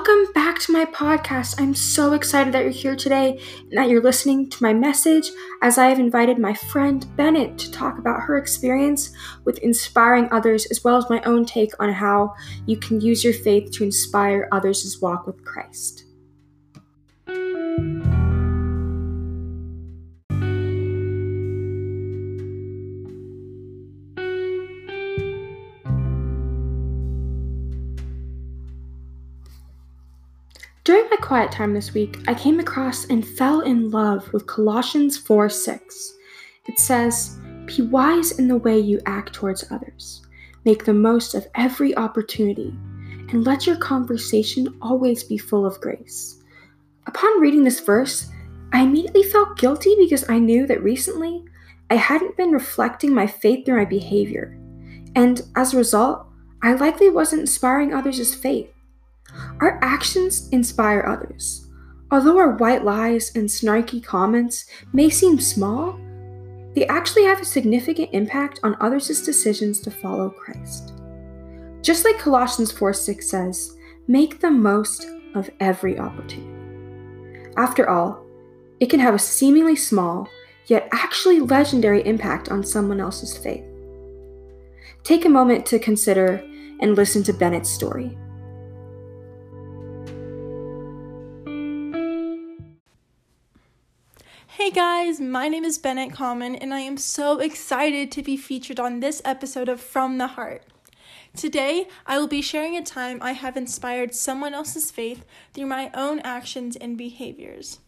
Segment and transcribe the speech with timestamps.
[0.00, 1.60] Welcome back to my podcast.
[1.60, 5.30] I'm so excited that you're here today and that you're listening to my message
[5.60, 9.14] as I have invited my friend Bennett to talk about her experience
[9.44, 12.32] with inspiring others as well as my own take on how
[12.64, 16.06] you can use your faith to inspire others' walk with Christ.
[30.90, 35.16] During my quiet time this week, I came across and fell in love with Colossians
[35.16, 36.14] 4 6.
[36.66, 40.22] It says, Be wise in the way you act towards others.
[40.64, 42.74] Make the most of every opportunity,
[43.28, 46.42] and let your conversation always be full of grace.
[47.06, 48.28] Upon reading this verse,
[48.72, 51.44] I immediately felt guilty because I knew that recently
[51.88, 54.58] I hadn't been reflecting my faith through my behavior.
[55.14, 56.26] And as a result,
[56.64, 58.72] I likely wasn't inspiring others' faith.
[59.60, 61.68] Our actions inspire others.
[62.10, 66.00] Although our white lies and snarky comments may seem small,
[66.74, 70.94] they actually have a significant impact on others' decisions to follow Christ.
[71.82, 73.76] Just like Colossians 4 6 says,
[74.08, 77.52] make the most of every opportunity.
[77.56, 78.24] After all,
[78.80, 80.26] it can have a seemingly small,
[80.66, 83.64] yet actually legendary impact on someone else's faith.
[85.02, 86.42] Take a moment to consider
[86.80, 88.16] and listen to Bennett's story.
[94.60, 98.78] Hey guys, my name is Bennett Common, and I am so excited to be featured
[98.78, 100.64] on this episode of From the Heart.
[101.34, 105.90] Today, I will be sharing a time I have inspired someone else's faith through my
[105.94, 107.78] own actions and behaviors.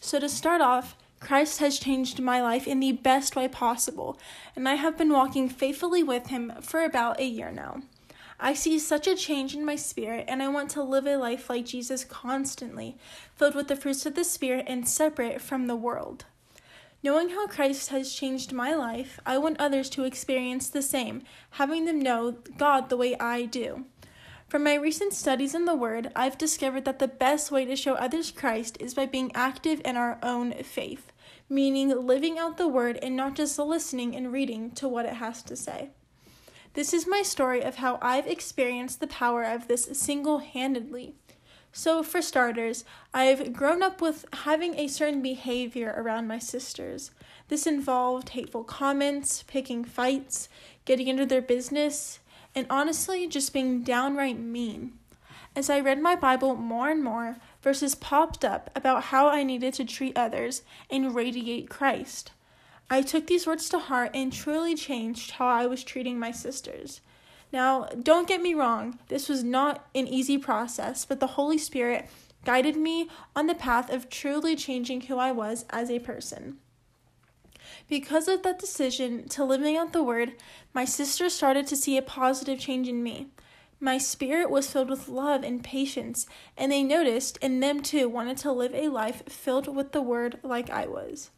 [0.00, 4.18] So, to start off, Christ has changed my life in the best way possible,
[4.56, 7.82] and I have been walking faithfully with Him for about a year now.
[8.44, 11.48] I see such a change in my spirit, and I want to live a life
[11.48, 12.96] like Jesus constantly,
[13.36, 16.24] filled with the fruits of the Spirit and separate from the world.
[17.04, 21.84] Knowing how Christ has changed my life, I want others to experience the same, having
[21.84, 23.84] them know God the way I do.
[24.48, 27.94] From my recent studies in the Word, I've discovered that the best way to show
[27.94, 31.12] others Christ is by being active in our own faith,
[31.48, 35.44] meaning living out the Word and not just listening and reading to what it has
[35.44, 35.90] to say.
[36.74, 41.14] This is my story of how I've experienced the power of this single handedly.
[41.70, 47.10] So, for starters, I've grown up with having a certain behavior around my sisters.
[47.48, 50.48] This involved hateful comments, picking fights,
[50.86, 52.20] getting into their business,
[52.54, 54.94] and honestly, just being downright mean.
[55.54, 59.74] As I read my Bible more and more, verses popped up about how I needed
[59.74, 62.32] to treat others and radiate Christ.
[62.92, 67.00] I took these words to heart and truly changed how I was treating my sisters.
[67.50, 72.10] Now, don't get me wrong, this was not an easy process, but the Holy Spirit
[72.44, 76.58] guided me on the path of truly changing who I was as a person.
[77.88, 80.32] Because of that decision to living out the word,
[80.74, 83.28] my sisters started to see a positive change in me.
[83.80, 86.26] My spirit was filled with love and patience,
[86.58, 90.40] and they noticed and them too wanted to live a life filled with the word
[90.42, 91.30] like I was.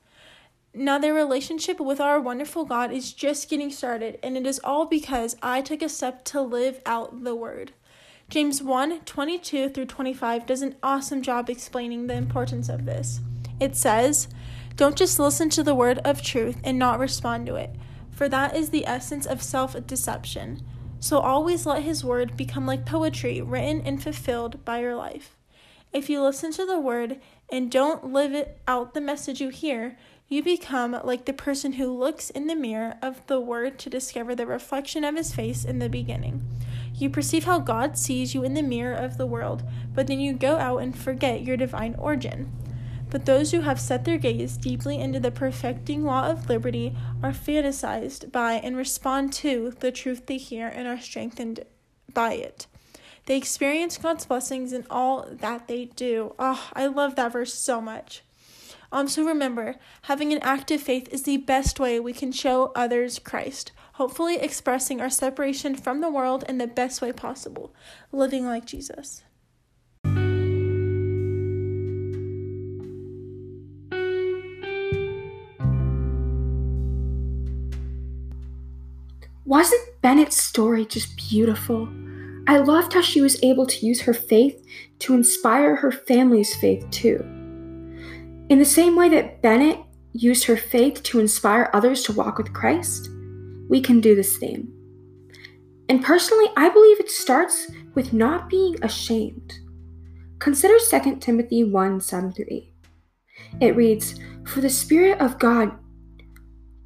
[0.76, 4.86] Now, their relationship with our wonderful God is just getting started, and it is all
[4.86, 7.72] because I took a step to live out the word.
[8.28, 13.20] James 1 22 through 25 does an awesome job explaining the importance of this.
[13.60, 14.26] It says,
[14.74, 17.70] Don't just listen to the word of truth and not respond to it,
[18.10, 20.60] for that is the essence of self deception.
[20.98, 25.36] So always let his word become like poetry written and fulfilled by your life.
[25.92, 27.20] If you listen to the word
[27.52, 29.96] and don't live it out the message you hear,
[30.28, 34.34] you become like the person who looks in the mirror of the Word to discover
[34.34, 36.42] the reflection of His face in the beginning.
[36.94, 39.62] You perceive how God sees you in the mirror of the world,
[39.94, 42.52] but then you go out and forget your divine origin.
[43.10, 47.32] But those who have set their gaze deeply into the perfecting law of liberty are
[47.32, 51.60] fantasized by and respond to the truth they hear and are strengthened
[52.12, 52.66] by it.
[53.26, 56.34] They experience God's blessings in all that they do.
[56.38, 58.22] Oh, I love that verse so much.
[58.92, 63.18] Um, so remember, having an active faith is the best way we can show others
[63.18, 67.74] Christ, hopefully expressing our separation from the world in the best way possible,
[68.12, 69.22] living like Jesus.
[79.46, 81.88] Wasn't Bennett's story just beautiful?
[82.46, 84.66] I loved how she was able to use her faith
[85.00, 87.43] to inspire her family's faith too.
[88.54, 89.80] In the same way that Bennett
[90.12, 93.08] used her faith to inspire others to walk with Christ,
[93.68, 94.72] we can do the same.
[95.88, 99.54] And personally, I believe it starts with not being ashamed.
[100.38, 102.72] Consider 2 Timothy 1 7 through 8.
[103.60, 105.72] It reads, For the Spirit of God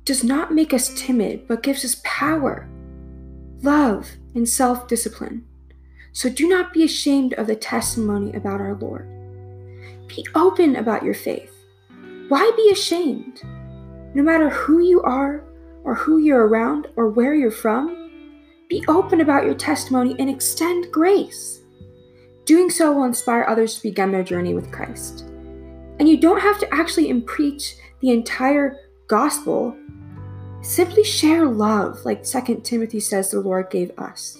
[0.05, 2.67] does not make us timid, but gives us power,
[3.61, 5.45] love, and self discipline.
[6.13, 9.07] So do not be ashamed of the testimony about our Lord.
[10.07, 11.57] Be open about your faith.
[12.29, 13.43] Why be ashamed?
[14.15, 15.45] No matter who you are,
[15.85, 18.11] or who you're around, or where you're from,
[18.69, 21.63] be open about your testimony and extend grace.
[22.45, 25.21] Doing so will inspire others to begin their journey with Christ.
[25.99, 28.77] And you don't have to actually preach the entire
[29.07, 29.75] gospel.
[30.61, 34.39] Simply share love, like 2 Timothy says the Lord gave us,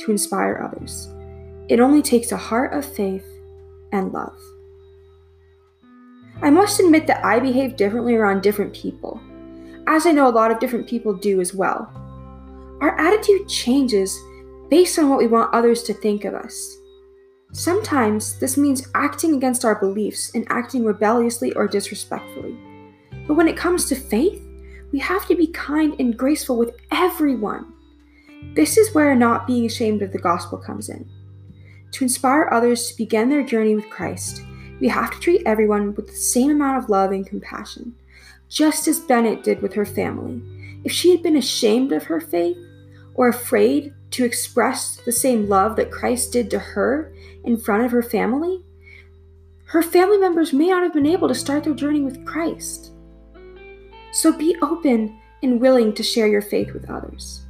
[0.00, 1.08] to inspire others.
[1.68, 3.26] It only takes a heart of faith
[3.92, 4.38] and love.
[6.42, 9.20] I must admit that I behave differently around different people,
[9.86, 11.88] as I know a lot of different people do as well.
[12.80, 14.18] Our attitude changes
[14.68, 16.76] based on what we want others to think of us.
[17.52, 22.58] Sometimes this means acting against our beliefs and acting rebelliously or disrespectfully.
[23.28, 24.42] But when it comes to faith,
[24.90, 27.72] we have to be kind and graceful with everyone.
[28.54, 31.08] This is where not being ashamed of the gospel comes in.
[31.92, 34.42] To inspire others to begin their journey with Christ,
[34.82, 37.94] we have to treat everyone with the same amount of love and compassion,
[38.48, 40.42] just as Bennett did with her family.
[40.82, 42.58] If she had been ashamed of her faith
[43.14, 47.12] or afraid to express the same love that Christ did to her
[47.44, 48.60] in front of her family,
[49.66, 52.90] her family members may not have been able to start their journey with Christ.
[54.12, 57.46] So be open and willing to share your faith with others.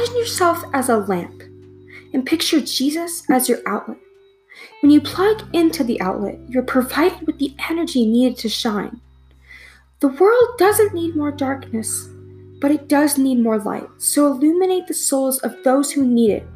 [0.00, 1.42] Imagine yourself as a lamp
[2.14, 3.98] and picture Jesus as your outlet.
[4.80, 8.98] When you plug into the outlet, you're provided with the energy needed to shine.
[9.98, 12.08] The world doesn't need more darkness,
[12.62, 13.86] but it does need more light.
[13.98, 16.46] So illuminate the souls of those who need it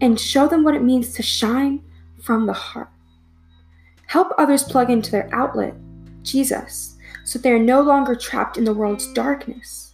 [0.00, 1.84] and show them what it means to shine
[2.20, 2.90] from the heart.
[4.06, 5.74] Help others plug into their outlet,
[6.24, 9.91] Jesus, so they are no longer trapped in the world's darkness.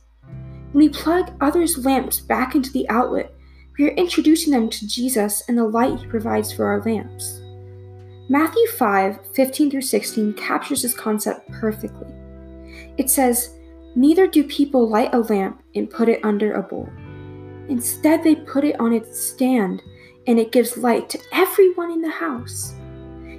[0.73, 3.33] When we plug others' lamps back into the outlet,
[3.79, 7.41] we are introducing them to Jesus and the light he provides for our lamps.
[8.29, 12.09] Matthew 5 15 through 16 captures this concept perfectly.
[12.99, 13.55] It says,
[13.95, 16.89] Neither do people light a lamp and put it under a bowl.
[17.69, 19.83] Instead, they put it on its stand,
[20.27, 22.75] and it gives light to everyone in the house.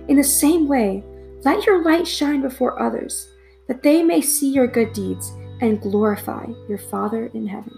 [0.08, 1.04] In the same way,
[1.44, 3.32] let your light shine before others,
[3.68, 5.32] that they may see your good deeds
[5.62, 7.74] and glorify your Father in heaven.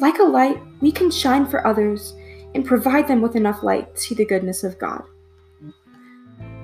[0.00, 2.14] Like a light, we can shine for others
[2.54, 5.02] and provide them with enough light to see the goodness of God.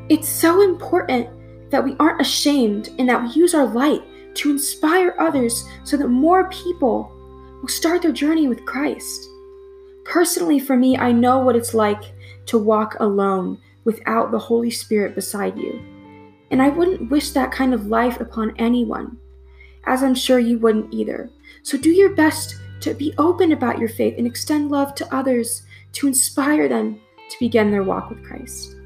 [0.09, 1.29] It's so important
[1.71, 4.03] that we aren't ashamed and that we use our light
[4.37, 7.13] to inspire others so that more people
[7.61, 9.29] will start their journey with Christ.
[10.05, 12.03] Personally, for me, I know what it's like
[12.47, 15.81] to walk alone without the Holy Spirit beside you.
[16.51, 19.19] And I wouldn't wish that kind of life upon anyone,
[19.87, 21.31] as I'm sure you wouldn't either.
[21.63, 25.63] So do your best to be open about your faith and extend love to others
[25.93, 28.77] to inspire them to begin their walk with Christ.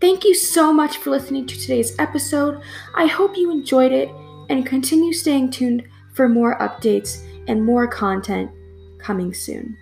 [0.00, 2.60] Thank you so much for listening to today's episode.
[2.94, 4.10] I hope you enjoyed it
[4.48, 8.50] and continue staying tuned for more updates and more content
[8.98, 9.76] coming soon.